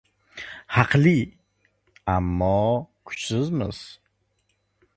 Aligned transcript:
Haqli, 0.75 1.19
ammo 2.15 2.59
kuchsizmiz 3.05 3.79